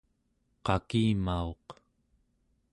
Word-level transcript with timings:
qakimauq 0.65 1.65